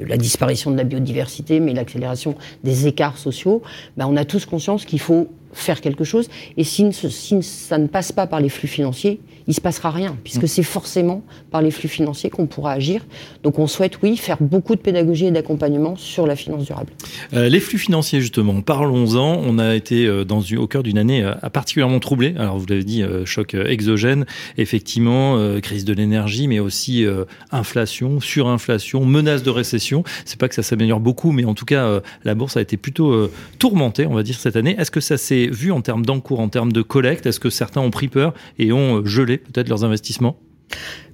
la 0.05 0.17
disparition 0.17 0.73
de 0.73 0.77
la 0.77 0.83
biodiversité, 0.83 1.61
mais 1.61 1.73
l'accélération 1.73 2.35
des 2.65 2.89
écarts 2.89 3.17
sociaux, 3.17 3.63
ben 3.97 4.07
on 4.11 4.17
a 4.17 4.25
tous 4.25 4.45
conscience 4.45 4.85
qu'il 4.85 4.99
faut 4.99 5.29
faire 5.57 5.81
quelque 5.81 6.05
chose. 6.05 6.29
Et 6.57 6.65
si, 6.65 6.93
si, 6.93 7.43
ça 7.43 7.79
ne 7.79 7.87
passe 7.87 8.13
pas 8.13 8.27
par 8.27 8.41
les 8.41 8.49
flux 8.49 8.69
financiers, 8.69 9.21
il 9.49 9.55
se 9.55 9.61
passera 9.61 9.91
rien, 9.91 10.17
puisque 10.25 10.45
mm. 10.45 10.49
c'est 10.49 10.63
forcément 10.63 11.23
par 11.51 11.63
les 11.63 11.71
flux 11.71 11.89
financiers 11.89 12.31
qu'on 12.31 12.47
pourra 12.47 12.73
agir. 12.73 13.07
Donc 13.43 13.59
on 13.59 13.67
souhaite, 13.67 14.03
oui, 14.03 14.17
faire 14.17 14.39
beaucoup 14.41 14.75
de 14.75 14.81
pédagogie 14.81 15.27
et 15.27 15.31
d'accompagnement 15.31 15.97
sur 15.97 16.27
la 16.27 16.37
finance 16.37 16.65
durable. 16.65 16.93
Euh, 17.33 17.49
les 17.49 17.61
flux 17.61 17.79
financiers, 17.79 18.21
justement, 18.21 18.61
parlons-en. 18.61 19.41
On 19.45 19.59
a 19.59 19.75
été 19.75 20.07
euh, 20.07 20.25
dans, 20.25 20.41
au 20.41 20.67
cœur 20.67 20.83
d'une 20.83 20.99
année 20.99 21.23
euh, 21.23 21.35
particulièrement 21.53 22.01
troublée. 22.01 22.35
Alors 22.39 22.59
vous 22.59 22.67
l'avez 22.69 22.85
dit, 22.85 23.03
choc 23.25 23.55
exogène, 23.55 24.27
effectivement, 24.59 25.39
crise 25.61 25.85
de 25.85 25.93
l'énergie, 25.93 26.49
mais 26.49 26.59
aussi 26.59 27.07
inflation, 27.51 28.21
surinflation, 28.21 29.05
menace 29.05 29.43
de 29.43 29.51
récession. 29.51 30.05
C'est 30.25 30.39
pas 30.39 30.49
que 30.49 30.55
ça 30.55 30.63
s'améliore 30.63 31.01
beaucoup, 31.01 31.33
mais 31.33 31.45
en 31.45 31.55
tout 31.55 31.65
cas, 31.65 32.01
la 32.25 32.35
bourse 32.35 32.57
a 32.57 32.61
été 32.61 32.77
plutôt 32.77 33.31
tourmentée, 33.59 34.07
on 34.07 34.15
va 34.15 34.23
dire, 34.23 34.39
cette 34.39 34.57
année. 34.57 34.77
Est-ce 34.79 34.91
que 34.91 35.01
ça 35.01 35.17
s'est 35.17 35.46
vu 35.51 35.73
en 35.73 35.81
termes 35.81 36.05
d'encours, 36.05 36.41
en 36.41 36.49
termes 36.49 36.73
de 36.73 36.83
collecte 36.83 37.27
Est-ce 37.27 37.41
que 37.41 37.51
certains 37.51 37.81
ont 37.81 37.91
pris 37.91 38.09
peur 38.09 38.35
et 38.59 38.73
ont 38.73 39.05
gelé 39.05 39.39
peut-être 39.39 39.69
leurs 39.69 39.85
investissements? 39.85 40.37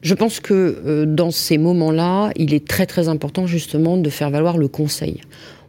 Je 0.02 0.14
pense 0.14 0.40
que 0.40 0.54
euh, 0.54 1.06
dans 1.06 1.30
ces 1.30 1.58
moments-là, 1.58 2.32
il 2.36 2.54
est 2.54 2.66
très 2.66 2.86
très 2.86 3.08
important 3.08 3.46
justement 3.46 3.96
de 3.96 4.10
faire 4.10 4.30
valoir 4.30 4.58
le 4.58 4.68
conseil. 4.68 5.20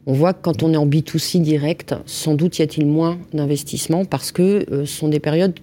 On 0.05 0.13
voit 0.13 0.33
que 0.33 0.41
quand 0.41 0.63
on 0.63 0.73
est 0.73 0.77
en 0.77 0.87
B2C 0.87 1.41
direct, 1.41 1.95
sans 2.05 2.35
doute 2.35 2.59
y 2.59 2.61
a-t-il 2.61 2.85
moins 2.85 3.17
d'investissements 3.33 4.05
parce 4.05 4.31
que 4.31 4.65
euh, 4.71 4.85
ce 4.85 4.97
sont 4.97 5.07
des 5.07 5.19
périodes 5.19 5.53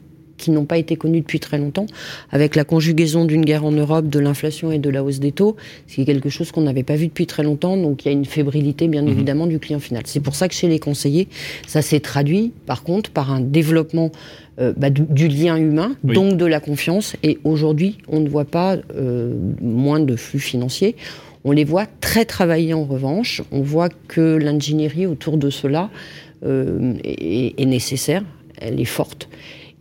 qui 0.41 0.51
n'ont 0.51 0.65
pas 0.65 0.79
été 0.79 0.97
connues 0.97 1.21
depuis 1.21 1.39
très 1.39 1.59
longtemps, 1.59 1.87
avec 2.31 2.57
la 2.57 2.65
conjugaison 2.65 3.25
d'une 3.25 3.45
guerre 3.45 3.65
en 3.65 3.73
Europe, 3.73 4.09
de 4.09 4.19
l'inflation 4.19 4.73
et 4.73 4.79
de 4.79 4.91
la 4.91 5.05
hausse 5.05 5.21
des 5.21 5.33
taux, 5.33 5.57
c'est 5.87 6.05
quelque 6.05 6.29
chose 6.29 6.51
qu'on 6.51 6.63
n'avait 6.63 6.83
pas 6.83 6.97
vu 6.97 7.07
depuis 7.07 7.27
très 7.27 7.43
longtemps, 7.43 7.77
donc 7.77 8.05
il 8.05 8.09
y 8.09 8.11
a 8.11 8.13
une 8.13 8.25
fébrilité 8.25 8.89
bien 8.89 9.03
mhm. 9.03 9.09
évidemment 9.09 9.47
du 9.47 9.59
client 9.59 9.81
final. 9.81 10.03
C'est 10.07 10.21
pour 10.21 10.35
ça 10.35 10.49
que 10.49 10.55
chez 10.55 10.69
les 10.69 10.79
conseillers, 10.79 11.29
ça 11.67 11.83
s'est 11.83 12.01
traduit 12.01 12.53
par 12.67 12.83
contre 12.83 13.11
par 13.11 13.31
un 13.31 13.41
développement 13.41 14.11
euh, 14.61 14.73
bah, 14.77 14.91
du, 14.91 15.29
lien 15.29 15.57
humain, 15.57 15.95
donc 16.03 16.37
de 16.37 16.47
la 16.47 16.61
confiance, 16.61 17.17
et 17.23 17.39
aujourd'hui 17.45 17.99
on 18.09 18.21
ne 18.21 18.29
voit 18.29 18.45
pas 18.45 18.77
euh, 18.97 19.35
moins 19.61 20.01
de 20.01 20.17
flux 20.17 20.41
financiers. 20.41 20.97
On 21.45 21.53
les 21.53 21.65
voit 21.65 21.87
très 22.01 22.27
travaillés 22.27 22.75
en 22.75 22.85
revanche. 22.85 23.43
On 23.51 23.63
voit 23.63 23.89
que 24.09 24.37
l'ingénierie 24.37 25.07
autour 25.07 25.39
de 25.39 25.49
cela 25.49 25.89
euh, 26.45 26.95
est, 27.03 27.59
est 27.59 27.65
nécessaire, 27.65 28.23
elle 28.59 28.79
est 28.79 28.85
forte. 28.85 29.29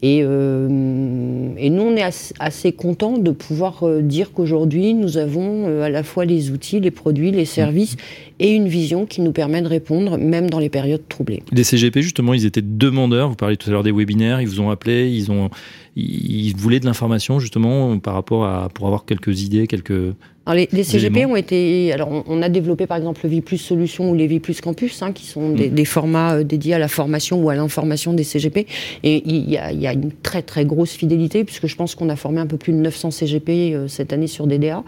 Et, 0.01 0.22
euh, 0.24 1.50
et 1.58 1.70
nous, 1.70 1.84
on 1.84 1.96
est 1.98 2.01
assez, 2.01 2.34
assez 2.39 2.72
contents 2.72 3.18
de 3.18 3.32
pouvoir 3.32 3.84
euh, 3.84 4.01
dire 4.01 4.32
qu'aujourd'hui, 4.32 4.94
nous 4.94 5.18
avons 5.18 5.68
euh, 5.68 5.84
à 5.84 5.89
la 5.89 6.03
fois 6.03 6.24
les 6.24 6.51
outils, 6.51 6.79
les 6.79 6.91
produits, 6.91 7.32
les 7.32 7.44
services 7.44 7.98
et 8.39 8.53
une 8.56 8.70
vision 8.70 9.06
qui 9.06 9.20
nous 9.22 9.34
permet 9.34 9.62
de 9.62 9.68
répondre, 9.68 10.18
même 10.18 10.50
dans 10.50 10.60
les 10.60 10.70
périodes 10.70 11.06
troublées. 11.10 11.44
Les 11.51 11.65
CGP, 11.65 12.01
justement, 12.01 12.34
ils 12.34 12.46
étaient 12.46 12.62
demandeurs. 12.63 13.27
Vous 13.27 13.36
parliez 13.36 13.58
tout 13.58 13.70
à 13.70 13.74
l'heure 13.74 13.84
des 13.84 13.91
webinaires. 13.91 14.39
Ils 14.39 14.48
vous 14.48 14.62
ont 14.62 14.70
appelé. 14.70 15.10
Ils 15.10 15.32
ont, 15.32 15.50
ils 15.98 16.56
voulaient 16.56 16.79
de 16.79 16.86
l'information 16.86 17.39
justement 17.39 18.00
par 18.00 18.13
rapport 18.13 18.46
à 18.46 18.70
pour 18.74 18.86
avoir 18.88 19.03
quelques 19.03 19.41
idées, 19.41 19.68
quelques 19.68 20.13
les, 20.53 20.84
CGP 20.84 21.25
ont 21.25 21.36
été. 21.36 21.91
Alors, 21.94 22.24
on, 22.27 22.41
a 22.41 22.50
développé 22.50 22.88
par 22.88 22.98
exemple 22.98 23.27
le 23.27 23.41
Plus 23.41 23.58
Solutions 23.58 24.12
ou 24.12 24.15
les 24.15 24.39
Plus 24.39 24.62
Campus, 24.62 25.01
hein, 25.01 25.12
qui 25.12 25.25
sont 25.25 25.51
des, 25.51 25.70
mm. 25.70 25.86
formats 25.86 26.36
euh, 26.36 26.44
dédiés 26.44 26.74
à 26.74 26.79
la 26.79 26.88
formation 26.88 27.41
ou 27.41 27.50
à 27.50 27.56
l'information 27.56 28.13
des 28.13 28.24
CGP. 28.24 28.68
Et 29.03 29.24
il 29.25 29.50
y, 29.50 29.58
a, 29.58 29.94
une 29.94 30.12
très 30.24 30.41
très 30.41 30.65
grosse 30.65 30.91
fidélité, 30.91 31.44
puisque 31.44 31.68
je 31.68 31.75
pense 31.75 31.96
qu'on 31.96 32.10
a 32.10 32.15
formé 32.15 32.39
un 32.39 32.48
peu 32.48 32.58
plus 32.58 32.74
de 32.74 32.77
900 32.77 33.12
CGP 33.12 33.74
euh, 33.74 33.88
cette 33.88 34.13
année 34.13 34.27
sur 34.27 34.48
DDA. 34.48 34.84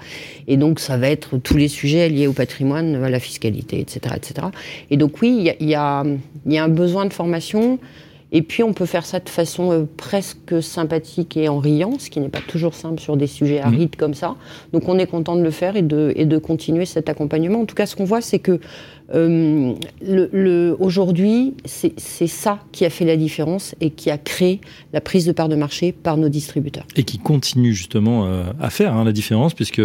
Et 0.47 0.57
donc, 0.57 0.79
ça 0.79 0.97
va 0.97 1.09
être 1.09 1.37
tous 1.37 1.57
les 1.57 1.67
sujets 1.67 2.09
liés 2.09 2.27
au 2.27 2.33
patrimoine, 2.33 3.03
à 3.03 3.09
la 3.09 3.19
fiscalité, 3.19 3.79
etc. 3.79 4.15
etc. 4.15 4.47
Et 4.89 4.97
donc, 4.97 5.21
oui, 5.21 5.51
il 5.59 5.69
y 5.69 5.75
a, 5.75 6.03
y 6.45 6.57
a 6.57 6.63
un 6.63 6.69
besoin 6.69 7.05
de 7.05 7.13
formation. 7.13 7.79
Et 8.31 8.41
puis 8.41 8.63
on 8.63 8.73
peut 8.73 8.85
faire 8.85 9.05
ça 9.05 9.19
de 9.19 9.29
façon 9.29 9.71
euh, 9.71 9.83
presque 9.97 10.61
sympathique 10.61 11.35
et 11.35 11.49
en 11.49 11.59
riant, 11.59 11.99
ce 11.99 12.09
qui 12.09 12.19
n'est 12.19 12.29
pas 12.29 12.41
toujours 12.41 12.73
simple 12.73 13.01
sur 13.01 13.17
des 13.17 13.27
sujets 13.27 13.61
mmh. 13.61 13.67
arides 13.67 13.95
comme 13.97 14.13
ça. 14.13 14.35
Donc 14.71 14.87
on 14.87 14.97
est 14.97 15.07
content 15.07 15.35
de 15.35 15.41
le 15.41 15.51
faire 15.51 15.75
et 15.75 15.81
de, 15.81 16.13
et 16.15 16.25
de 16.25 16.37
continuer 16.37 16.85
cet 16.85 17.09
accompagnement. 17.09 17.61
En 17.61 17.65
tout 17.65 17.75
cas, 17.75 17.85
ce 17.85 17.95
qu'on 17.95 18.05
voit, 18.05 18.21
c'est 18.21 18.39
que 18.39 18.59
euh, 19.13 19.73
le, 20.01 20.75
aujourd'hui, 20.79 21.55
c'est 21.65 22.27
ça 22.27 22.59
qui 22.71 22.85
a 22.85 22.89
fait 22.89 23.03
la 23.03 23.17
différence 23.17 23.75
et 23.81 23.89
qui 23.89 24.09
a 24.09 24.17
créé 24.17 24.61
la 24.93 25.01
prise 25.01 25.25
de 25.25 25.33
part 25.33 25.49
de 25.49 25.55
marché 25.55 25.91
par 25.91 26.15
nos 26.15 26.29
distributeurs. 26.29 26.85
Et 26.95 27.03
qui 27.03 27.17
continue 27.17 27.73
justement 27.73 28.25
euh, 28.25 28.43
à 28.61 28.69
faire 28.69 28.95
hein, 28.95 29.03
la 29.03 29.11
différence, 29.11 29.53
puisque 29.53 29.81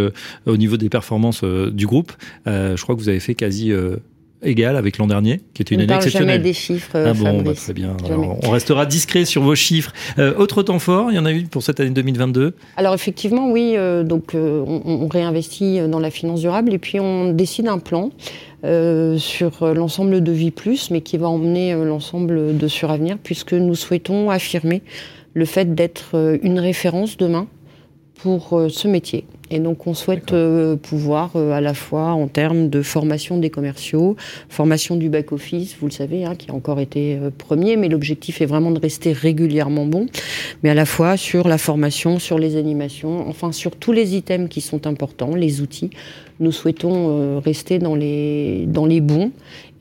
au 0.47 0.57
niveau 0.57 0.76
des 0.76 0.88
performances 0.88 1.43
du 1.43 1.87
groupe, 1.87 2.12
je 2.47 2.81
crois 2.81 2.95
que 2.95 3.00
vous 3.00 3.09
avez 3.09 3.21
fait 3.21 3.35
quasi 3.35 3.73
égal 4.43 4.76
avec 4.76 4.99
l'an 4.99 5.07
dernier, 5.07 5.40
qui 5.55 5.62
était 5.62 5.75
une 5.75 5.83
année 5.83 5.95
exceptionnelle. 5.95 6.37
jamais 6.37 6.43
des 6.43 6.52
chiffres. 6.52 6.93
Ah 6.95 7.12
bon, 7.12 7.43
bah, 7.43 7.55
très 7.55 7.73
bien. 7.73 7.97
on 8.43 8.50
restera 8.50 8.87
discret 8.87 9.25
sur 9.25 9.43
vos 9.43 9.55
chiffres. 9.55 9.93
Euh, 10.19 10.35
autre 10.37 10.62
temps 10.62 10.78
fort, 10.78 11.11
il 11.11 11.16
y 11.16 11.19
en 11.19 11.26
a 11.26 11.33
eu 11.33 11.45
pour 11.45 11.62
cette 11.62 11.81
année 11.81 11.90
2022 11.90 12.55
Alors 12.76 12.95
effectivement, 12.95 13.50
oui. 13.50 13.75
Euh, 13.76 14.02
donc 14.02 14.35
euh, 14.35 14.62
on, 14.66 15.09
réinvestit 15.09 15.81
dans 15.88 16.00
la 16.00 16.11
finance 16.11 16.40
durable 16.40 16.75
et 16.75 16.78
puis 16.78 17.00
on 17.00 17.33
décide 17.33 17.69
un 17.69 17.78
plan. 17.78 18.11
sur 19.19 19.75
l'ensemble 19.75 20.23
de 20.23 20.33
Vie 20.33 20.50
Plus, 20.50 20.90
mais 20.90 21.00
qui 21.00 21.16
va 21.16 21.28
emmener 21.28 21.75
l'ensemble 21.75 22.57
de 22.57 22.69
Suravenir, 22.69 23.16
puisque 23.23 23.52
nous 23.52 23.75
souhaitons 23.75 24.31
affirmer 24.31 24.83
le 25.35 25.45
fait 25.45 25.75
d'être 25.75 26.38
une 26.43 26.59
référence 26.59 27.16
demain 27.16 27.47
pour 28.18 28.61
ce 28.68 28.88
métier. 28.88 29.25
Et 29.50 29.61
donc 29.61 29.87
on 29.87 29.94
souhaite 29.94 30.32
euh, 30.32 30.76
pouvoir 30.76 31.30
euh, 31.37 31.52
à 31.52 31.61
la 31.61 31.73
fois 31.73 32.08
en 32.08 32.26
termes 32.26 32.68
de 32.68 32.82
formation 32.82 33.38
des 33.38 33.50
commerciaux, 33.50 34.16
formation 34.49 34.96
du 34.96 35.08
back-office, 35.08 35.76
vous 35.80 35.87
le 35.87 35.92
savez, 35.92 36.25
hein, 36.25 36.35
qui 36.35 36.50
a 36.50 36.54
encore 36.54 36.80
été 36.80 37.16
euh, 37.16 37.30
premier, 37.30 37.76
mais 37.76 37.88
l'objectif 37.88 38.40
est 38.40 38.46
vraiment 38.46 38.73
de 38.73 38.80
rester 38.80 39.12
régulièrement 39.12 39.87
bon, 39.87 40.06
mais 40.62 40.70
à 40.70 40.75
la 40.75 40.85
fois 40.85 41.16
sur 41.16 41.46
la 41.46 41.58
formation, 41.58 42.18
sur 42.18 42.38
les 42.38 42.56
animations, 42.56 43.28
enfin 43.28 43.52
sur 43.52 43.76
tous 43.76 43.92
les 43.92 44.16
items 44.16 44.49
qui 44.49 44.61
sont 44.61 44.87
importants, 44.87 45.37
les 45.37 45.61
outils. 45.61 45.90
Nous 46.40 46.52
souhaitons 46.52 47.40
rester 47.40 47.78
dans 47.78 47.94
les, 47.94 48.66
dans 48.66 48.85
les 48.85 49.00
bons 49.00 49.30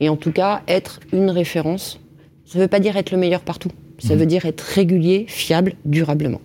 et 0.00 0.08
en 0.08 0.16
tout 0.16 0.32
cas 0.32 0.62
être 0.68 1.00
une 1.12 1.28
référence. 1.28 2.00
Ça 2.46 2.58
ne 2.58 2.64
veut 2.64 2.68
pas 2.68 2.80
dire 2.80 2.96
être 2.96 3.10
le 3.10 3.18
meilleur 3.18 3.40
partout, 3.40 3.70
ça 3.98 4.14
mmh. 4.14 4.18
veut 4.18 4.26
dire 4.26 4.46
être 4.46 4.62
régulier, 4.62 5.26
fiable, 5.28 5.74
durablement. 5.84 6.40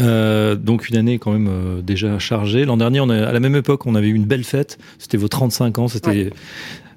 Euh, 0.00 0.54
donc 0.54 0.88
une 0.88 0.96
année 0.96 1.18
quand 1.18 1.32
même 1.32 1.48
euh, 1.48 1.82
déjà 1.82 2.18
chargée. 2.18 2.64
L'an 2.64 2.76
dernier, 2.76 3.00
à 3.00 3.32
la 3.32 3.40
même 3.40 3.56
époque, 3.56 3.86
on 3.86 3.94
avait 3.94 4.08
eu 4.08 4.14
une 4.14 4.24
belle 4.24 4.44
fête. 4.44 4.78
C'était 4.98 5.16
vos 5.16 5.28
35 5.28 5.78
ans. 5.78 5.88
C'était 5.88 6.30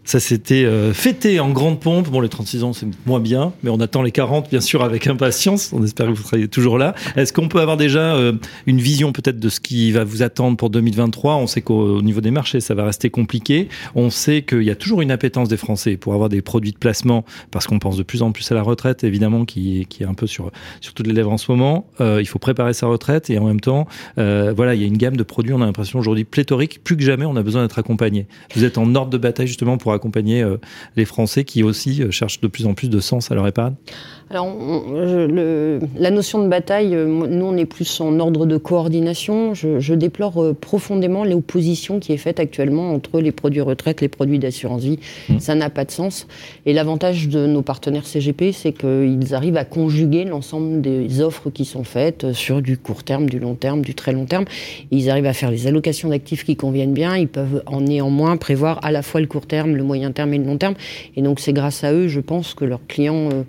ça 0.10 0.20
s'était 0.20 0.66
euh, 0.66 0.92
fêté 0.92 1.40
en 1.40 1.52
grande 1.52 1.80
pompe. 1.80 2.10
Bon, 2.10 2.20
les 2.20 2.30
36 2.30 2.64
ans, 2.64 2.74
c'est 2.74 2.88
moins 3.06 3.20
bien, 3.20 3.54
mais 3.62 3.70
on 3.70 3.80
attend 3.80 4.02
les 4.02 4.12
40, 4.12 4.50
bien 4.50 4.60
sûr, 4.60 4.84
avec 4.84 5.06
impatience. 5.06 5.72
On 5.72 5.84
espère 5.84 6.08
que 6.08 6.14
vous 6.14 6.24
serez 6.24 6.48
toujours 6.48 6.80
là. 6.80 6.96
Est-ce 7.16 7.32
qu'on 7.32 7.48
peut 7.48 7.60
avoir 7.60 7.78
déjà 7.78 8.16
euh, 8.16 8.34
une 8.66 8.80
vision 8.80 9.12
peut-être 9.12 9.40
de 9.40 9.50
ce 9.50 9.60
qui 9.60 9.92
va 9.92 10.04
vous 10.04 10.24
attendre 10.24 10.58
pour 10.58 10.72
2023 10.72 11.36
On 11.36 11.46
sait 11.46 11.62
qu'au 11.62 12.02
niveau 12.02 12.22
des 12.22 12.32
marchés, 12.32 12.60
ça 12.60 12.74
va 12.74 12.86
rester 12.86 13.12
compliqué. 13.12 13.70
On 13.94 14.10
sait 14.10 14.42
qu'il 14.42 14.64
y 14.64 14.72
a 14.72 14.76
toujours 14.76 15.02
une 15.02 15.12
appétence 15.12 15.48
des 15.48 15.58
Français 15.58 15.96
pour 15.96 16.16
avoir 16.16 16.30
des 16.30 16.42
produits 16.42 16.72
de 16.72 16.80
placement, 16.80 17.24
parce 17.52 17.68
qu'on 17.68 17.78
pense 17.78 17.96
de 17.96 18.02
plus 18.02 18.24
en 18.24 18.32
plus 18.32 18.52
à 18.52 18.56
la 18.56 18.64
retraite, 18.64 19.04
évidemment, 19.04 19.46
qui, 19.46 19.86
qui 19.90 20.02
est 20.02 20.08
un 20.08 20.16
peu 20.16 20.26
sur, 20.26 20.52
sur 20.82 20.96
toutes 20.96 21.06
les 21.06 21.14
lèvres 21.14 21.32
en 21.32 21.38
ce 21.38 21.52
moment. 21.52 21.86
Euh, 22.02 22.18
il 22.20 22.28
faut 22.28 22.40
préparer 22.40 22.74
sa 22.74 22.88
retraite 22.88 23.30
et 23.30 23.38
en 23.38 23.46
même 23.46 23.62
temps, 23.62 23.86
voilà, 24.18 24.74
il 24.74 24.82
y 24.82 24.86
a 24.86 24.88
une 24.88 24.98
gamme 24.98 25.18
de 25.18 25.24
produits, 25.24 25.54
on 25.54 25.62
a 25.62 25.68
l'impression 25.68 26.00
aujourd'hui 26.00 26.24
pléthorique. 26.24 26.84
Plus 26.84 26.98
que 26.98 27.04
jamais, 27.04 27.26
on 27.26 27.36
a 27.36 27.44
besoin 27.44 27.62
d'être 27.62 27.78
accompagné. 27.78 28.26
Vous 28.56 28.64
êtes 28.64 28.80
en 28.80 28.96
ordre 28.96 29.12
de 29.12 29.20
bataille 29.20 29.46
justement 29.46 29.78
pour 29.78 29.94
accompagner 30.00 30.42
euh, 30.42 30.58
les 30.96 31.06
Français 31.06 31.44
qui 31.44 31.64
aussi 31.64 32.02
euh, 32.02 32.12
cherchent 32.12 32.42
de 32.42 32.48
plus 32.48 32.66
en 32.66 32.74
plus 32.74 32.90
de 32.90 33.00
sens 33.00 33.32
à 33.32 33.36
leur 33.36 33.48
épargne 33.48 33.76
alors, 34.32 34.56
la 35.98 36.12
notion 36.12 36.44
de 36.44 36.48
bataille, 36.48 36.96
euh, 36.96 37.08
nous, 37.08 37.46
on 37.46 37.58
est 37.58 37.66
plus 37.66 38.00
en 38.00 38.20
ordre 38.20 38.46
de 38.46 38.58
coordination. 38.58 39.56
Je, 39.56 39.94
déplore 39.96 40.54
profondément 40.62 41.26
l'opposition 41.26 42.00
qui 42.00 42.14
est 42.14 42.18
faite 42.18 42.40
actuellement 42.40 42.94
entre 42.94 43.20
les 43.20 43.32
produits 43.32 43.62
retraite, 43.62 44.02
les 44.02 44.08
produits 44.08 44.38
d'assurance 44.38 44.84
vie. 44.84 45.00
Mmh. 45.30 45.40
Ça 45.40 45.56
n'a 45.56 45.70
pas 45.70 45.84
de 45.84 45.92
sens. 45.92 46.28
Et 46.66 46.74
l'avantage 46.74 47.28
de 47.28 47.48
nos 47.48 47.64
partenaires 47.64 48.06
CGP, 48.06 48.52
c'est 48.52 48.72
qu'ils 48.72 49.34
arrivent 49.34 49.58
à 49.58 49.66
conjuguer 49.66 50.26
l'ensemble 50.26 50.82
des 50.82 51.22
offres 51.22 51.50
qui 51.50 51.66
sont 51.66 51.84
faites 51.84 52.32
sur 52.34 52.62
du 52.62 52.78
court 52.78 53.04
terme, 53.04 53.30
du 53.30 53.40
long 53.40 53.56
terme, 53.56 53.82
du 53.82 53.96
très 53.96 54.14
long 54.14 54.26
terme. 54.26 54.46
ils 54.92 55.10
arrivent 55.10 55.26
à 55.26 55.34
faire 55.34 55.52
les 55.52 55.68
allocations 55.68 56.10
d'actifs 56.10 56.44
qui 56.46 56.56
conviennent 56.56 56.94
bien. 56.94 57.18
Ils 57.18 57.28
peuvent 57.28 57.64
en 57.66 57.82
néanmoins 57.82 58.38
prévoir 58.38 58.80
à 58.84 58.92
la 58.92 59.02
fois 59.02 59.22
le 59.22 59.28
court 59.28 59.48
terme, 59.48 59.76
le 59.76 59.84
moyen 59.84 60.12
terme 60.12 60.34
et 60.34 60.38
le 60.38 60.46
long 60.46 60.58
terme. 60.58 60.76
Et 61.16 61.22
donc 61.22 61.40
c'est 61.40 61.54
grâce 61.54 61.84
à 61.84 61.94
eux, 61.94 62.08
je 62.08 62.20
pense, 62.20 62.54
que 62.54 62.66
leurs 62.66 62.86
clients 62.88 63.30
euh, 63.32 63.44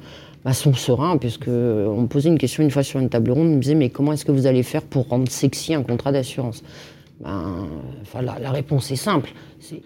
bah, 0.44 0.52
sont 0.52 0.74
sereins, 0.74 1.18
puisque 1.18 1.48
on 1.48 2.02
me 2.02 2.06
posait 2.06 2.28
une 2.28 2.38
question 2.38 2.62
une 2.62 2.70
fois 2.70 2.82
sur 2.82 3.00
une 3.00 3.08
table 3.08 3.30
ronde, 3.30 3.48
on 3.48 3.56
me 3.56 3.60
disait 3.60 3.74
mais 3.74 3.90
comment 3.90 4.12
est-ce 4.12 4.24
que 4.24 4.32
vous 4.32 4.46
allez 4.46 4.62
faire 4.62 4.82
pour 4.82 5.08
rendre 5.08 5.28
sexy 5.30 5.74
un 5.74 5.82
contrat 5.82 6.12
d'assurance? 6.12 6.62
Ben, 7.22 7.66
enfin, 8.00 8.22
la, 8.22 8.50
réponse 8.50 8.90
est 8.90 8.96
simple. 8.96 9.30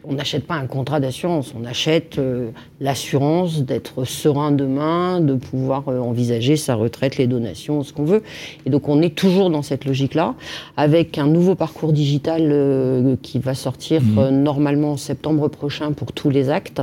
on 0.04 0.12
n'achète 0.12 0.46
pas 0.46 0.54
un 0.54 0.68
contrat 0.68 1.00
d'assurance, 1.00 1.52
on 1.60 1.64
achète 1.64 2.18
euh, 2.20 2.50
l'assurance 2.78 3.62
d'être 3.62 4.04
serein 4.04 4.52
demain, 4.52 5.20
de 5.20 5.34
pouvoir 5.34 5.88
euh, 5.88 5.98
envisager 5.98 6.54
sa 6.54 6.76
retraite, 6.76 7.16
les 7.16 7.26
donations, 7.26 7.82
ce 7.82 7.92
qu'on 7.92 8.04
veut. 8.04 8.22
Et 8.66 8.70
donc 8.70 8.88
on 8.88 9.02
est 9.02 9.16
toujours 9.16 9.50
dans 9.50 9.62
cette 9.62 9.84
logique-là, 9.84 10.36
avec 10.76 11.18
un 11.18 11.26
nouveau 11.26 11.56
parcours 11.56 11.92
digital 11.92 12.50
euh, 12.52 13.16
qui 13.20 13.40
va 13.40 13.56
sortir 13.56 14.00
mmh. 14.00 14.28
normalement 14.28 14.92
en 14.92 14.96
septembre 14.96 15.48
prochain 15.48 15.90
pour 15.90 16.12
tous 16.12 16.30
les 16.30 16.50
actes, 16.50 16.82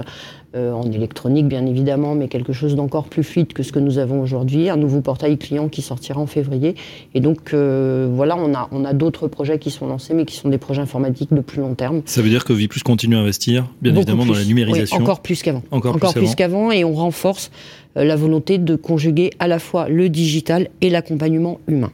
euh, 0.53 0.73
en 0.73 0.91
électronique 0.91 1.47
bien 1.47 1.65
évidemment, 1.65 2.13
mais 2.13 2.27
quelque 2.27 2.51
chose 2.51 2.75
d'encore 2.75 3.05
plus 3.05 3.23
fluide 3.23 3.53
que 3.53 3.63
ce 3.63 3.71
que 3.71 3.79
nous 3.79 3.99
avons 3.99 4.21
aujourd'hui, 4.21 4.69
un 4.69 4.75
nouveau 4.75 4.99
portail 4.99 5.37
client 5.37 5.69
qui 5.69 5.81
sortira 5.81 6.19
en 6.19 6.27
février. 6.27 6.75
Et 7.13 7.21
donc 7.21 7.53
euh, 7.53 8.09
voilà, 8.13 8.35
on 8.35 8.53
a, 8.53 8.67
on 8.73 8.83
a 8.83 8.91
d'autres 8.91 9.29
projets 9.29 9.59
qui 9.59 9.71
sont 9.71 9.87
lancés, 9.87 10.13
mais 10.13 10.25
qui 10.25 10.35
sont 10.35 10.49
des 10.49 10.57
projets 10.57 10.81
informatiques 10.81 11.33
de 11.33 11.39
plus 11.39 11.61
long 11.61 11.73
terme. 11.73 12.01
Ça 12.03 12.21
veut 12.21 12.29
dire 12.29 12.43
que 12.43 12.51
Viplus 12.51 12.81
continue 12.81 13.15
à 13.15 13.19
investir, 13.19 13.69
bien 13.81 13.95
évidemment, 13.95 14.25
dans 14.25 14.33
la 14.33 14.43
numérisation. 14.43 14.97
encore 14.97 15.21
plus 15.21 15.41
qu'avant. 15.41 15.63
Encore, 15.71 15.97
plus, 16.13 16.35
qu'avant, 16.35 16.69
et 16.69 16.83
on 16.83 16.93
renforce 16.93 17.49
euh, 17.95 18.03
la 18.03 18.17
volonté 18.17 18.57
de 18.57 18.75
conjuguer 18.75 19.29
à 19.39 19.47
la 19.47 19.57
fois 19.57 19.87
le 19.87 20.09
digital 20.09 20.67
et 20.81 20.89
l'accompagnement 20.89 21.61
humain. 21.67 21.91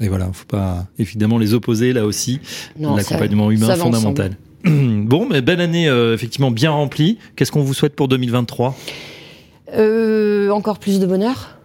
Et 0.00 0.08
voilà, 0.08 0.24
il 0.24 0.30
ne 0.30 0.34
faut 0.34 0.46
pas 0.46 0.86
évidemment 0.98 1.38
les 1.38 1.54
opposer 1.54 1.92
là 1.92 2.04
aussi. 2.04 2.40
L'accompagnement 2.78 3.52
humain 3.52 3.74
fondamental. 3.76 4.32
Bon, 5.04 5.26
mais 5.28 5.42
belle 5.42 5.60
année 5.60 5.88
euh, 5.88 6.14
effectivement 6.14 6.50
bien 6.50 6.70
remplie. 6.70 7.18
Qu'est-ce 7.36 7.52
qu'on 7.52 7.62
vous 7.62 7.74
souhaite 7.74 7.94
pour 7.94 8.08
2023 8.08 8.76
euh, 9.74 10.50
Encore 10.50 10.78
plus 10.78 11.00
de 11.00 11.06
bonheur. 11.06 11.58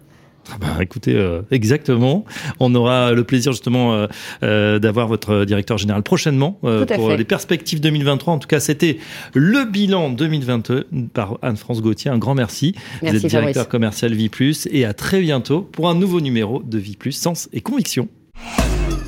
Ah 0.51 0.57
bah, 0.59 0.77
écoutez, 0.81 1.13
euh, 1.15 1.43
exactement. 1.51 2.25
On 2.59 2.73
aura 2.73 3.11
le 3.11 3.23
plaisir 3.23 3.51
justement 3.51 4.07
d'avoir 4.41 5.07
votre 5.07 5.45
directeur 5.45 5.77
général 5.77 6.03
prochainement 6.03 6.59
pour 6.61 7.11
les 7.11 7.23
perspectives 7.23 7.79
2023. 7.79 8.33
En 8.33 8.39
tout 8.39 8.47
cas, 8.47 8.59
c'était 8.59 8.97
le 9.33 9.65
bilan 9.65 10.09
2022 10.09 10.87
par 11.13 11.37
Anne-France 11.41 11.81
Gauthier. 11.81 12.11
Un 12.11 12.17
grand 12.17 12.35
merci. 12.35 12.73
merci 13.01 13.19
Vous 13.19 13.25
êtes 13.25 13.31
directeur 13.31 13.69
commercial 13.69 14.13
Vie 14.13 14.29
Plus 14.29 14.67
et 14.71 14.85
à 14.85 14.93
très 14.93 15.21
bientôt 15.21 15.61
pour 15.61 15.87
un 15.87 15.95
nouveau 15.95 16.19
numéro 16.19 16.63
de 16.63 16.77
Vie 16.77 16.97
Plus 16.97 17.13
Sens 17.13 17.47
et 17.53 17.61
Conviction. 17.61 18.09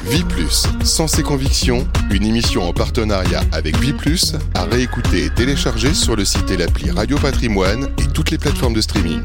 Vie 0.06 0.24
Plus, 0.24 0.68
Sens 0.84 1.20
et 1.20 1.24
Conviction, 1.24 1.88
une 2.12 2.26
émission 2.26 2.68
en 2.68 2.74
partenariat 2.74 3.42
avec 3.52 3.78
Vie 3.78 3.94
Plus, 3.94 4.34
à 4.56 4.64
réécouter 4.66 5.26
et 5.26 5.30
télécharger 5.30 5.94
sur 5.94 6.16
le 6.16 6.26
site 6.26 6.50
et 6.52 6.58
l'appli 6.58 6.92
Radio 6.92 7.18
Patrimoine 7.18 7.88
et 7.98 8.08
toutes 8.14 8.32
les 8.32 8.38
plateformes 8.38 8.74
de 8.74 8.82
streaming. 8.82 9.22